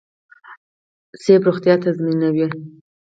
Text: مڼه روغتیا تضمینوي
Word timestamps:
مڼه 1.21 1.33
روغتیا 1.45 1.73
تضمینوي 1.83 2.45